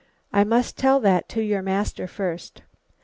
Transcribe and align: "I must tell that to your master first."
"I 0.33 0.43
must 0.43 0.79
tell 0.79 0.99
that 1.01 1.29
to 1.29 1.43
your 1.43 1.61
master 1.61 2.07
first." 2.07 2.63